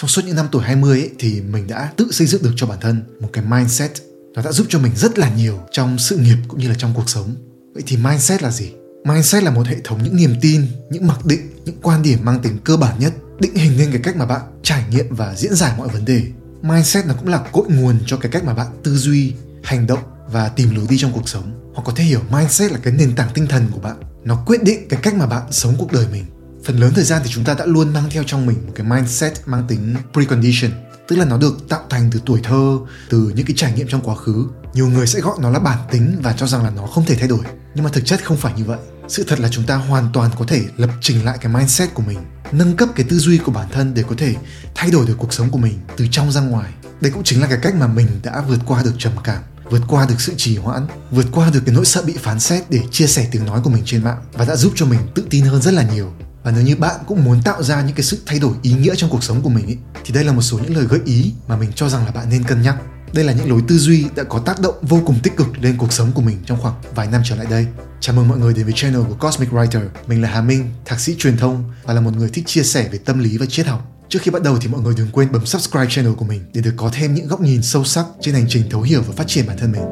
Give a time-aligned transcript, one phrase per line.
[0.00, 2.66] trong suốt những năm tuổi 20 ấy, thì mình đã tự xây dựng được cho
[2.66, 3.92] bản thân một cái mindset
[4.34, 6.92] nó đã giúp cho mình rất là nhiều trong sự nghiệp cũng như là trong
[6.96, 7.34] cuộc sống.
[7.74, 8.72] Vậy thì mindset là gì?
[9.04, 12.40] Mindset là một hệ thống những niềm tin, những mặc định, những quan điểm mang
[12.42, 15.54] tính cơ bản nhất định hình nên cái cách mà bạn trải nghiệm và diễn
[15.54, 16.22] giải mọi vấn đề.
[16.62, 20.02] Mindset nó cũng là cội nguồn cho cái cách mà bạn tư duy, hành động
[20.32, 21.72] và tìm lối đi trong cuộc sống.
[21.74, 23.96] Hoặc có thể hiểu mindset là cái nền tảng tinh thần của bạn.
[24.24, 26.24] Nó quyết định cái cách mà bạn sống cuộc đời mình
[26.64, 28.86] phần lớn thời gian thì chúng ta đã luôn mang theo trong mình một cái
[28.86, 30.70] mindset mang tính precondition,
[31.08, 32.78] tức là nó được tạo thành từ tuổi thơ,
[33.10, 34.46] từ những cái trải nghiệm trong quá khứ.
[34.74, 37.14] Nhiều người sẽ gọi nó là bản tính và cho rằng là nó không thể
[37.14, 37.40] thay đổi.
[37.74, 38.78] Nhưng mà thực chất không phải như vậy.
[39.08, 42.02] Sự thật là chúng ta hoàn toàn có thể lập trình lại cái mindset của
[42.02, 42.18] mình,
[42.52, 44.34] nâng cấp cái tư duy của bản thân để có thể
[44.74, 46.72] thay đổi được cuộc sống của mình từ trong ra ngoài.
[47.00, 49.82] Đây cũng chính là cái cách mà mình đã vượt qua được trầm cảm, vượt
[49.88, 52.80] qua được sự trì hoãn, vượt qua được cái nỗi sợ bị phán xét để
[52.90, 55.44] chia sẻ tiếng nói của mình trên mạng và đã giúp cho mình tự tin
[55.44, 58.18] hơn rất là nhiều và nếu như bạn cũng muốn tạo ra những cái sự
[58.26, 60.58] thay đổi ý nghĩa trong cuộc sống của mình ý, thì đây là một số
[60.58, 62.76] những lời gợi ý mà mình cho rằng là bạn nên cân nhắc
[63.12, 65.76] đây là những lối tư duy đã có tác động vô cùng tích cực lên
[65.76, 67.66] cuộc sống của mình trong khoảng vài năm trở lại đây.
[68.00, 69.88] Chào mừng mọi người đến với channel của Cosmic Writer.
[70.06, 72.88] Mình là Hà Minh, thạc sĩ truyền thông và là một người thích chia sẻ
[72.92, 73.86] về tâm lý và triết học.
[74.08, 76.60] Trước khi bắt đầu thì mọi người đừng quên bấm subscribe channel của mình để
[76.60, 79.24] được có thêm những góc nhìn sâu sắc trên hành trình thấu hiểu và phát
[79.26, 79.82] triển bản thân mình.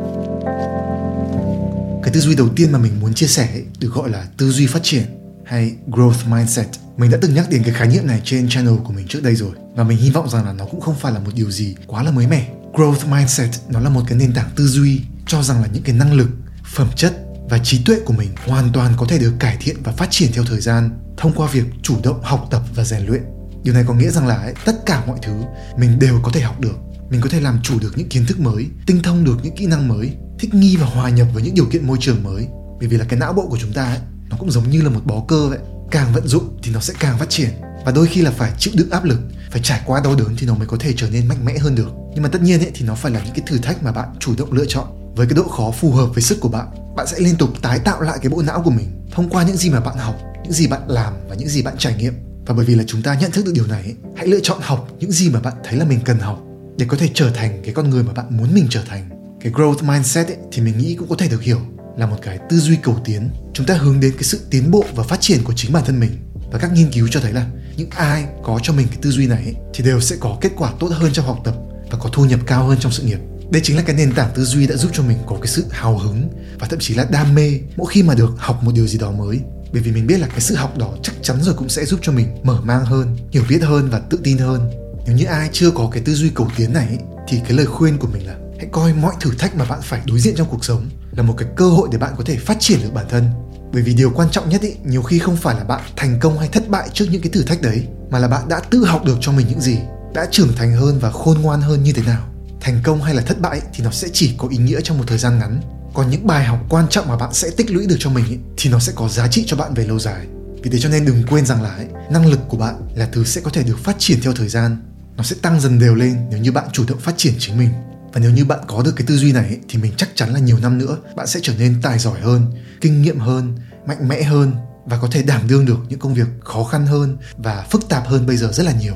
[2.02, 4.66] Cái tư duy đầu tiên mà mình muốn chia sẻ được gọi là tư duy
[4.66, 5.02] phát triển
[5.48, 6.66] hay growth mindset.
[6.96, 9.34] Mình đã từng nhắc đến cái khái niệm này trên channel của mình trước đây
[9.34, 11.74] rồi và mình hy vọng rằng là nó cũng không phải là một điều gì
[11.86, 12.48] quá là mới mẻ.
[12.72, 15.94] Growth mindset nó là một cái nền tảng tư duy cho rằng là những cái
[15.94, 16.28] năng lực,
[16.64, 17.16] phẩm chất
[17.50, 20.32] và trí tuệ của mình hoàn toàn có thể được cải thiện và phát triển
[20.32, 23.22] theo thời gian thông qua việc chủ động học tập và rèn luyện.
[23.62, 25.32] Điều này có nghĩa rằng là ấy, tất cả mọi thứ
[25.78, 26.78] mình đều có thể học được.
[27.10, 29.66] Mình có thể làm chủ được những kiến thức mới, tinh thông được những kỹ
[29.66, 32.46] năng mới, thích nghi và hòa nhập với những điều kiện môi trường mới.
[32.78, 33.98] Bởi vì là cái não bộ của chúng ta ấy,
[34.30, 35.58] nó cũng giống như là một bó cơ vậy.
[35.90, 37.50] Càng vận dụng thì nó sẽ càng phát triển.
[37.84, 39.20] Và đôi khi là phải chịu đựng áp lực
[39.50, 41.74] phải trải qua đau đớn thì nó mới có thể trở nên mạnh mẽ hơn
[41.74, 41.90] được.
[42.14, 44.08] Nhưng mà tất nhiên ấy, thì nó phải là những cái thử thách mà bạn
[44.18, 45.14] chủ động lựa chọn.
[45.16, 47.78] Với cái độ khó phù hợp với sức của bạn bạn sẽ liên tục tái
[47.78, 50.52] tạo lại cái bộ não của mình thông qua những gì mà bạn học những
[50.52, 52.14] gì bạn làm và những gì bạn trải nghiệm.
[52.46, 54.58] Và bởi vì là chúng ta nhận thức được điều này ấy, hãy lựa chọn
[54.62, 56.42] học những gì mà bạn thấy là mình cần học
[56.76, 59.08] để có thể trở thành cái con người mà bạn muốn mình trở thành.
[59.40, 61.60] Cái growth mindset ấy, thì mình nghĩ cũng có thể được hiểu
[61.98, 63.30] là một cái tư duy cầu tiến.
[63.54, 66.00] Chúng ta hướng đến cái sự tiến bộ và phát triển của chính bản thân
[66.00, 66.10] mình.
[66.52, 69.26] Và các nghiên cứu cho thấy là những ai có cho mình cái tư duy
[69.26, 71.54] này thì đều sẽ có kết quả tốt hơn trong học tập
[71.90, 73.18] và có thu nhập cao hơn trong sự nghiệp.
[73.50, 75.64] Đây chính là cái nền tảng tư duy đã giúp cho mình có cái sự
[75.70, 76.28] hào hứng
[76.58, 79.10] và thậm chí là đam mê mỗi khi mà được học một điều gì đó
[79.10, 79.40] mới.
[79.72, 82.00] Bởi vì mình biết là cái sự học đó chắc chắn rồi cũng sẽ giúp
[82.02, 84.70] cho mình mở mang hơn, hiểu biết hơn và tự tin hơn.
[85.06, 86.98] Nếu như ai chưa có cái tư duy cầu tiến này
[87.28, 90.00] thì cái lời khuyên của mình là hãy coi mọi thử thách mà bạn phải
[90.06, 92.56] đối diện trong cuộc sống là một cái cơ hội để bạn có thể phát
[92.60, 93.30] triển được bản thân.
[93.72, 96.38] Bởi vì điều quan trọng nhất ý, nhiều khi không phải là bạn thành công
[96.38, 99.04] hay thất bại trước những cái thử thách đấy mà là bạn đã tự học
[99.04, 99.78] được cho mình những gì
[100.14, 102.22] đã trưởng thành hơn và khôn ngoan hơn như thế nào.
[102.60, 105.04] Thành công hay là thất bại thì nó sẽ chỉ có ý nghĩa trong một
[105.06, 105.60] thời gian ngắn.
[105.94, 108.36] Còn những bài học quan trọng mà bạn sẽ tích lũy được cho mình ý,
[108.56, 110.26] thì nó sẽ có giá trị cho bạn về lâu dài.
[110.62, 113.24] Vì thế cho nên đừng quên rằng là ý, năng lực của bạn là thứ
[113.24, 114.76] sẽ có thể được phát triển theo thời gian.
[115.16, 117.70] Nó sẽ tăng dần đều lên nếu như bạn chủ động phát triển chính mình
[118.12, 120.40] và nếu như bạn có được cái tư duy này thì mình chắc chắn là
[120.40, 122.42] nhiều năm nữa bạn sẽ trở nên tài giỏi hơn
[122.80, 124.52] kinh nghiệm hơn mạnh mẽ hơn
[124.84, 128.06] và có thể đảm đương được những công việc khó khăn hơn và phức tạp
[128.06, 128.94] hơn bây giờ rất là nhiều.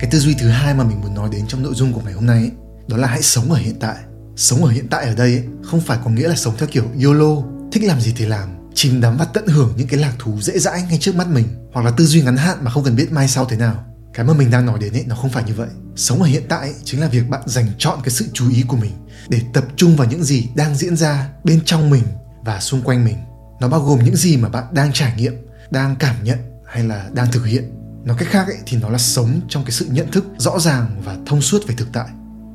[0.00, 2.12] Cái tư duy thứ hai mà mình muốn nói đến trong nội dung của ngày
[2.12, 2.50] hôm nay ấy,
[2.88, 3.96] đó là hãy sống ở hiện tại.
[4.36, 6.84] Sống ở hiện tại ở đây ấy, không phải có nghĩa là sống theo kiểu
[7.04, 7.42] yolo
[7.72, 10.58] thích làm gì thì làm chìm đắm và tận hưởng những cái lạc thú dễ
[10.58, 13.12] dãi ngay trước mắt mình hoặc là tư duy ngắn hạn mà không cần biết
[13.12, 15.54] mai sau thế nào cái mà mình đang nói đến ấy nó không phải như
[15.54, 15.68] vậy.
[15.96, 18.64] Sống ở hiện tại ấy, chính là việc bạn dành chọn cái sự chú ý
[18.68, 18.92] của mình
[19.28, 22.02] để tập trung vào những gì đang diễn ra bên trong mình
[22.44, 23.16] và xung quanh mình.
[23.60, 25.34] Nó bao gồm những gì mà bạn đang trải nghiệm
[25.70, 27.70] đang cảm nhận hay là đang thực hiện.
[28.04, 31.02] Nói cách khác ấy, thì nó là sống trong cái sự nhận thức rõ ràng
[31.04, 32.08] và thông suốt về thực tại.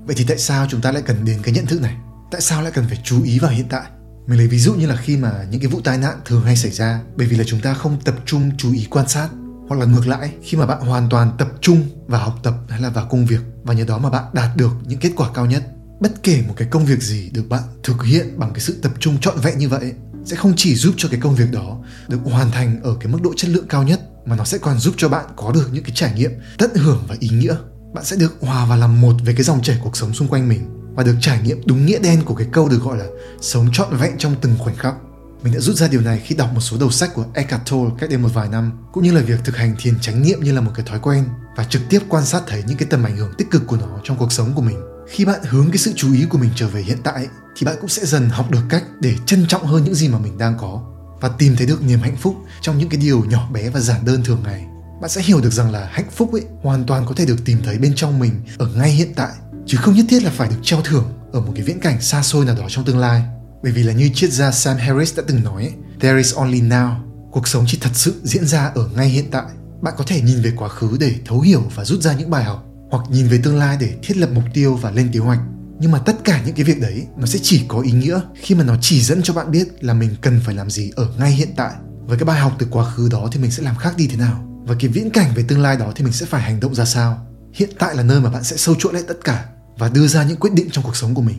[0.06, 1.96] Vậy thì tại sao chúng ta lại cần đến cái nhận thức này?
[2.32, 3.84] Tại sao lại cần phải chú ý vào hiện tại?
[4.28, 6.56] Mình lấy ví dụ như là khi mà những cái vụ tai nạn thường hay
[6.56, 9.30] xảy ra bởi vì là chúng ta không tập trung chú ý quan sát
[9.70, 12.82] hoặc là ngược lại, khi mà bạn hoàn toàn tập trung vào học tập hay
[12.82, 15.46] là vào công việc và nhờ đó mà bạn đạt được những kết quả cao
[15.46, 15.64] nhất,
[16.00, 18.92] bất kể một cái công việc gì được bạn thực hiện bằng cái sự tập
[19.00, 19.94] trung trọn vẹn như vậy,
[20.26, 21.78] sẽ không chỉ giúp cho cái công việc đó
[22.08, 24.80] được hoàn thành ở cái mức độ chất lượng cao nhất, mà nó sẽ còn
[24.80, 27.56] giúp cho bạn có được những cái trải nghiệm tận hưởng và ý nghĩa.
[27.94, 30.50] Bạn sẽ được hòa và làm một với cái dòng chảy cuộc sống xung quanh
[30.50, 30.60] mình
[30.96, 33.06] và được trải nghiệm đúng nghĩa đen của cái câu được gọi là
[33.42, 34.96] sống trọn vẹn trong từng khoảnh khắc
[35.44, 37.96] mình đã rút ra điều này khi đọc một số đầu sách của Eckhart Tolle
[38.00, 40.54] cách đây một vài năm, cũng như là việc thực hành thiền chánh niệm như
[40.54, 41.26] là một cái thói quen
[41.58, 44.00] và trực tiếp quan sát thấy những cái tầm ảnh hưởng tích cực của nó
[44.04, 44.78] trong cuộc sống của mình.
[45.10, 47.76] Khi bạn hướng cái sự chú ý của mình trở về hiện tại thì bạn
[47.82, 50.58] cũng sẽ dần học được cách để trân trọng hơn những gì mà mình đang
[50.58, 50.82] có
[51.22, 54.06] và tìm thấy được niềm hạnh phúc trong những cái điều nhỏ bé và giản
[54.06, 54.66] đơn thường ngày.
[55.02, 57.58] bạn sẽ hiểu được rằng là hạnh phúc ấy hoàn toàn có thể được tìm
[57.66, 59.32] thấy bên trong mình ở ngay hiện tại
[59.66, 62.24] chứ không nhất thiết là phải được treo thưởng ở một cái viễn cảnh xa
[62.24, 63.24] xôi nào đó trong tương lai
[63.64, 66.96] bởi vì là như triết gia Sam Harris đã từng nói there is only now.
[67.32, 69.46] Cuộc sống chỉ thật sự diễn ra ở ngay hiện tại.
[69.82, 72.44] Bạn có thể nhìn về quá khứ để thấu hiểu và rút ra những bài
[72.44, 75.40] học, hoặc nhìn về tương lai để thiết lập mục tiêu và lên kế hoạch.
[75.80, 78.56] Nhưng mà tất cả những cái việc đấy, nó sẽ chỉ có ý nghĩa khi
[78.56, 81.32] mà nó chỉ dẫn cho bạn biết là mình cần phải làm gì ở ngay
[81.32, 81.72] hiện tại.
[82.06, 84.18] Với cái bài học từ quá khứ đó thì mình sẽ làm khác đi thế
[84.18, 84.46] nào?
[84.66, 86.86] Và cái viễn cảnh về tương lai đó thì mình sẽ phải hành động ra
[86.86, 87.26] sao?
[87.54, 89.46] Hiện tại là nơi mà bạn sẽ sâu chuỗi lại tất cả
[89.78, 91.38] và đưa ra những quyết định trong cuộc sống của mình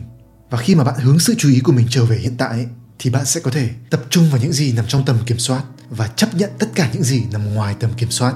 [0.51, 2.67] và khi mà bạn hướng sự chú ý của mình trở về hiện tại ấy,
[2.99, 5.63] thì bạn sẽ có thể tập trung vào những gì nằm trong tầm kiểm soát
[5.89, 8.35] và chấp nhận tất cả những gì nằm ngoài tầm kiểm soát.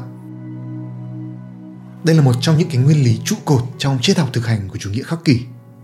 [2.04, 4.70] Đây là một trong những cái nguyên lý trụ cột trong triết học thực hành
[4.70, 5.40] của chủ nghĩa khắc kỷ.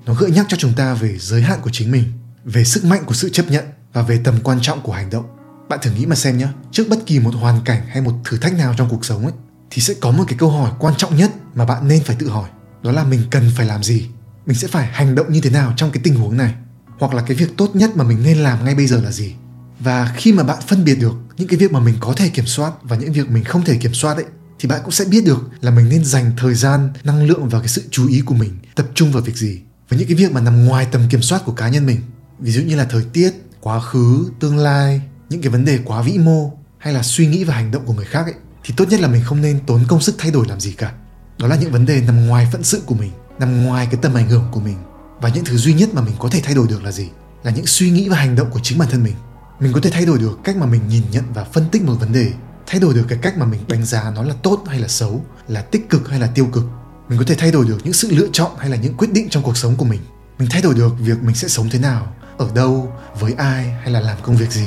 [0.06, 2.04] Nó gợi nhắc cho chúng ta về giới hạn của chính mình
[2.46, 5.26] về sức mạnh của sự chấp nhận và về tầm quan trọng của hành động.
[5.70, 8.38] Bạn thử nghĩ mà xem nhé trước bất kỳ một hoàn cảnh hay một thử
[8.38, 9.34] thách nào trong cuộc sống ấy
[9.70, 12.30] thì sẽ có một cái câu hỏi quan trọng nhất mà bạn nên phải tự
[12.30, 12.50] hỏi
[12.84, 14.10] đó là mình cần phải làm gì?
[14.52, 16.54] Mình sẽ phải hành động như thế nào trong cái tình huống này?
[17.00, 19.34] Hoặc là cái việc tốt nhất mà mình nên làm ngay bây giờ là gì?
[19.80, 22.46] Và khi mà bạn phân biệt được những cái việc mà mình có thể kiểm
[22.46, 24.26] soát và những việc mình không thể kiểm soát ấy,
[24.60, 27.60] thì bạn cũng sẽ biết được là mình nên dành thời gian, năng lượng và
[27.60, 30.32] cái sự chú ý của mình tập trung vào việc gì với những cái việc
[30.32, 32.02] mà nằm ngoài tầm kiểm soát của cá nhân mình.
[32.40, 33.32] Ví dụ như là thời tiết,
[33.62, 37.44] quá khứ, tương lai, những cái vấn đề quá vĩ mô hay là suy nghĩ
[37.44, 39.84] và hành động của người khác ấy, thì tốt nhất là mình không nên tốn
[39.88, 40.94] công sức thay đổi làm gì cả.
[41.40, 44.14] Đó là những vấn đề nằm ngoài phận sự của mình nằm ngoài cái tầm
[44.14, 44.78] ảnh hưởng của mình,
[45.22, 47.10] và những thứ duy nhất mà mình có thể thay đổi được là gì?
[47.44, 49.16] Là những suy nghĩ và hành động của chính bản thân mình.
[49.60, 51.94] Mình có thể thay đổi được cách mà mình nhìn nhận và phân tích một
[51.94, 52.32] vấn đề,
[52.68, 55.26] thay đổi được cái cách mà mình đánh giá nó là tốt hay là xấu,
[55.48, 56.64] là tích cực hay là tiêu cực.
[57.10, 59.30] Mình có thể thay đổi được những sự lựa chọn hay là những quyết định
[59.30, 60.02] trong cuộc sống của mình.
[60.40, 63.90] Mình thay đổi được việc mình sẽ sống thế nào, ở đâu, với ai hay
[63.90, 64.66] là làm công việc gì.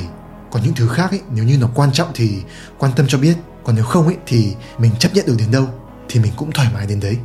[0.51, 2.37] Còn những thứ khác ấy, nếu như nó quan trọng thì
[2.79, 5.69] quan tâm cho biết, còn nếu không ấy thì mình chấp nhận được đến đâu
[6.09, 7.17] thì mình cũng thoải mái đến đấy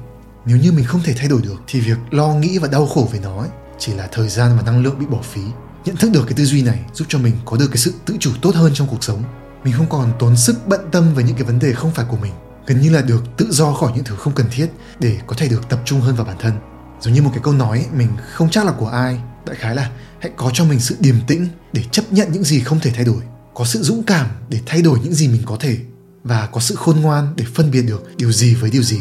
[0.46, 3.08] nếu như mình không thể thay đổi được thì việc lo nghĩ và đau khổ
[3.12, 3.48] về nó ấy,
[3.78, 5.40] chỉ là thời gian và năng lượng bị bỏ phí.
[5.84, 8.16] Nhận thức được cái tư duy này giúp cho mình có được cái sự tự
[8.20, 9.22] chủ tốt hơn trong cuộc sống.
[9.64, 12.16] Mình không còn tốn sức bận tâm về những cái vấn đề không phải của
[12.16, 12.32] mình.
[12.66, 14.66] Gần như là được tự do khỏi những thứ không cần thiết
[15.00, 16.52] để có thể được tập trung hơn vào bản thân.
[17.00, 19.20] Giống như một cái câu nói mình không chắc là của ai.
[19.46, 19.90] Đại khái là
[20.20, 23.04] hãy có cho mình sự điềm tĩnh để chấp nhận những gì không thể thay
[23.04, 23.22] đổi.
[23.54, 25.76] Có sự dũng cảm để thay đổi những gì mình có thể
[26.24, 29.00] và có sự khôn ngoan để phân biệt được điều gì với điều gì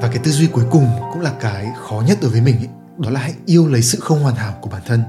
[0.00, 2.68] và cái tư duy cuối cùng cũng là cái khó nhất đối với mình ấy,
[2.98, 5.02] đó là hãy yêu lấy sự không hoàn hảo của bản thân.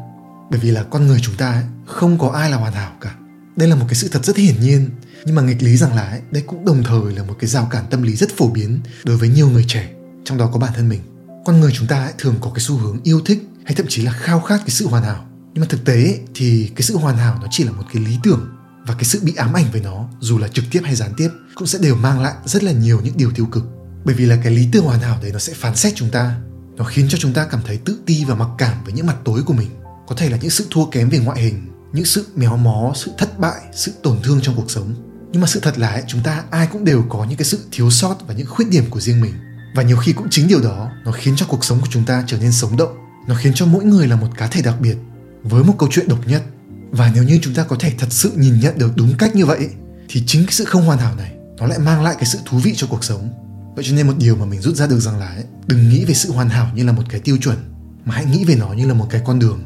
[0.51, 3.16] Bởi vì là con người chúng ta ấy, không có ai là hoàn hảo cả.
[3.56, 4.89] Đây là một cái sự thật rất hiển nhiên.
[5.25, 7.68] Nhưng mà nghịch lý rằng là ấy, đây cũng đồng thời là một cái rào
[7.72, 9.89] cản tâm lý rất phổ biến đối với nhiều người trẻ
[10.25, 11.01] trong đó có bản thân mình.
[11.45, 14.01] Con người chúng ta ấy, thường có cái xu hướng yêu thích hay thậm chí
[14.01, 15.25] là khao khát cái sự hoàn hảo.
[15.54, 18.04] Nhưng mà thực tế ấy, thì cái sự hoàn hảo nó chỉ là một cái
[18.04, 18.50] lý tưởng
[18.88, 21.30] và cái sự bị ám ảnh với nó dù là trực tiếp hay gián tiếp
[21.56, 23.76] cũng sẽ đều mang lại rất là nhiều những điều tiêu cực
[24.07, 26.36] bởi vì là cái lý tưởng hoàn hảo đấy nó sẽ phán xét chúng ta.
[26.77, 29.18] Nó khiến cho chúng ta cảm thấy tự ti và mặc cảm với những mặt
[29.25, 29.68] tối của mình.
[30.07, 33.12] Có thể là những sự thua kém về ngoại hình, những sự méo mó, sự
[33.18, 34.95] thất bại, sự tổn thương trong cuộc sống.
[35.31, 37.89] Nhưng mà sự thật là chúng ta ai cũng đều có những cái sự thiếu
[37.89, 39.33] sót và những khuyết điểm của riêng mình.
[39.75, 42.24] Và nhiều khi cũng chính điều đó nó khiến cho cuộc sống của chúng ta
[42.27, 42.98] trở nên sống động.
[43.27, 44.95] Nó khiến cho mỗi người là một cá thể đặc biệt,
[45.44, 46.44] với một câu chuyện độc nhất.
[46.92, 49.45] Và nếu như chúng ta có thể thật sự nhìn nhận được đúng cách như
[49.45, 49.69] vậy,
[50.09, 52.57] thì chính cái sự không hoàn hảo này nó lại mang lại cái sự thú
[52.57, 53.46] vị cho cuộc sống
[53.77, 55.37] vậy cho nên một điều mà mình rút ra được rằng là
[55.68, 57.57] đừng nghĩ về sự hoàn hảo như là một cái tiêu chuẩn,
[58.06, 59.59] mà hãy nghĩ về nó như là một cái con đường.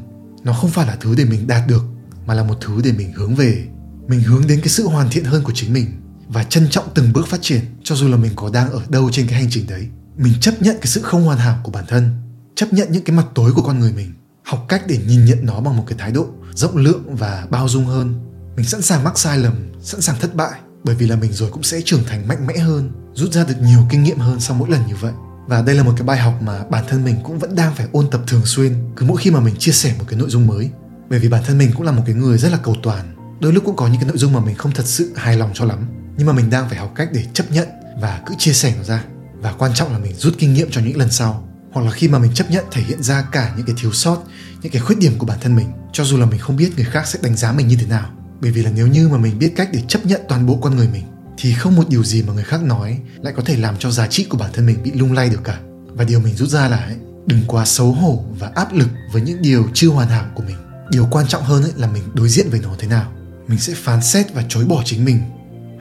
[0.43, 1.83] Nó không phải là thứ để mình đạt được,
[2.25, 3.65] mà là một thứ để mình hướng về.
[4.07, 5.85] Mình hướng đến cái sự hoàn thiện hơn của chính mình
[6.27, 9.09] và trân trọng từng bước phát triển, cho dù là mình có đang ở đâu
[9.11, 9.87] trên cái hành trình đấy.
[10.17, 12.09] Mình chấp nhận cái sự không hoàn hảo của bản thân,
[12.55, 15.45] chấp nhận những cái mặt tối của con người mình, học cách để nhìn nhận
[15.45, 18.13] nó bằng một cái thái độ rộng lượng và bao dung hơn.
[18.55, 21.51] Mình sẵn sàng mắc sai lầm, sẵn sàng thất bại, bởi vì là mình rồi
[21.51, 24.57] cũng sẽ trưởng thành mạnh mẽ hơn rút ra được nhiều kinh nghiệm hơn sau
[24.57, 25.13] mỗi lần như vậy.
[25.47, 27.87] Và đây là một cái bài học mà bản thân mình cũng vẫn đang phải
[27.91, 30.47] ôn tập thường xuyên cứ mỗi khi mà mình chia sẻ một cái nội dung
[30.47, 30.69] mới.
[31.09, 33.15] Bởi vì bản thân mình cũng là một cái người rất là cầu toàn.
[33.39, 35.51] Đôi lúc cũng có những cái nội dung mà mình không thật sự hài lòng
[35.53, 35.87] cho lắm,
[36.17, 37.67] nhưng mà mình đang phải học cách để chấp nhận
[38.01, 39.03] và cứ chia sẻ nó ra.
[39.41, 42.07] Và quan trọng là mình rút kinh nghiệm cho những lần sau, hoặc là khi
[42.07, 44.23] mà mình chấp nhận thể hiện ra cả những cái thiếu sót,
[44.61, 46.85] những cái khuyết điểm của bản thân mình, cho dù là mình không biết người
[46.85, 48.09] khác sẽ đánh giá mình như thế nào.
[48.41, 50.75] Bởi vì là nếu như mà mình biết cách để chấp nhận toàn bộ con
[50.75, 51.03] người mình
[51.41, 54.07] thì không một điều gì mà người khác nói lại có thể làm cho giá
[54.07, 55.59] trị của bản thân mình bị lung lay được cả.
[55.87, 56.95] Và điều mình rút ra là ấy,
[57.25, 60.55] đừng quá xấu hổ và áp lực với những điều chưa hoàn hảo của mình.
[60.91, 63.11] Điều quan trọng hơn ấy là mình đối diện với nó thế nào.
[63.47, 65.19] Mình sẽ phán xét và chối bỏ chính mình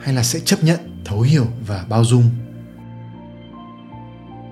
[0.03, 2.29] hay là sẽ chấp nhận thấu hiểu và bao dung?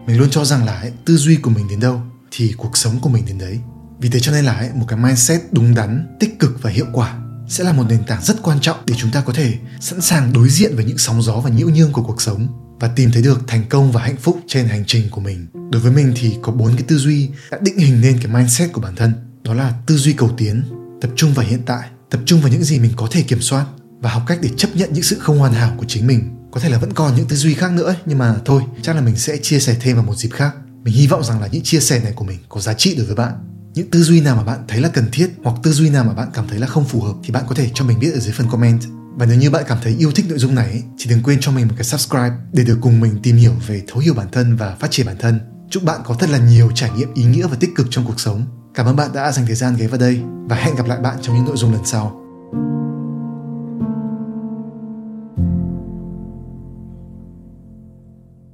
[0.08, 2.02] Mình luôn cho rằng là ấy, tư duy của mình đến đâu
[2.32, 3.60] thì cuộc sống của mình đến đấy.
[4.00, 6.86] Vì thế cho nên là ấy, một cái mindset đúng đắn tích cực và hiệu
[6.94, 7.16] quả
[7.50, 10.34] sẽ là một nền tảng rất quan trọng để chúng ta có thể sẵn sàng
[10.34, 12.48] đối diện với những sóng gió và nhiễu nhương của cuộc sống
[12.80, 15.48] và tìm thấy được thành công và hạnh phúc trên hành trình của mình.
[15.72, 18.74] Đối với mình thì có bốn cái tư duy đã định hình nên cái mindset
[18.74, 19.14] của bản thân.
[19.44, 20.64] Đó là tư duy cầu tiến,
[21.02, 23.66] tập trung vào hiện tại, tập trung vào những gì mình có thể kiểm soát
[24.00, 26.36] và học cách để chấp nhận những sự không hoàn hảo của chính mình.
[26.52, 29.02] Có thể là vẫn còn những tư duy khác nữa nhưng mà thôi, chắc là
[29.02, 30.56] mình sẽ chia sẻ thêm vào một dịp khác.
[30.84, 33.06] Mình hy vọng rằng là những chia sẻ này của mình có giá trị đối
[33.06, 33.34] với bạn
[33.80, 36.14] những tư duy nào mà bạn thấy là cần thiết hoặc tư duy nào mà
[36.14, 38.20] bạn cảm thấy là không phù hợp thì bạn có thể cho mình biết ở
[38.20, 38.82] dưới phần comment.
[39.16, 41.52] Và nếu như bạn cảm thấy yêu thích nội dung này thì đừng quên cho
[41.52, 44.56] mình một cái subscribe để được cùng mình tìm hiểu về thấu hiểu bản thân
[44.56, 45.40] và phát triển bản thân.
[45.70, 48.20] Chúc bạn có thật là nhiều trải nghiệm ý nghĩa và tích cực trong cuộc
[48.20, 48.46] sống.
[48.74, 51.18] Cảm ơn bạn đã dành thời gian ghé vào đây và hẹn gặp lại bạn
[51.22, 52.19] trong những nội dung lần sau.